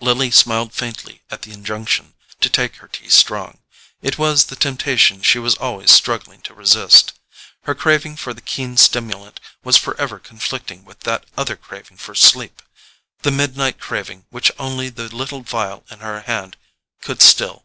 [0.00, 3.58] Lily smiled faintly at the injunction to take her tea strong.
[4.02, 7.12] It was the temptation she was always struggling to resist.
[7.62, 13.30] Her craving for the keen stimulant was forever conflicting with that other craving for sleep—the
[13.30, 16.56] midnight craving which only the little phial in her hand
[17.00, 17.64] could still.